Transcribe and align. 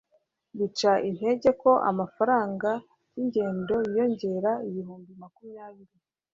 bica 0.57 0.91
intege 1.09 1.49
ko 1.61 1.71
amafaranga 1.89 2.69
yingendo 3.13 3.75
yiyongera 3.91 4.51
ibihumbi 4.67 5.11
makumya 5.21 5.65
biri 5.75 5.95